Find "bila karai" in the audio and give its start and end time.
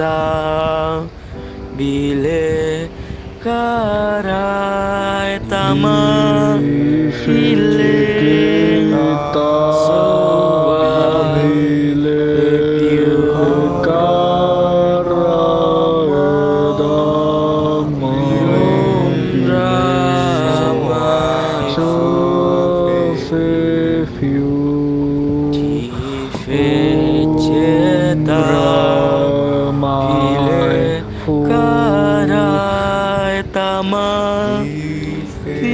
1.76-5.36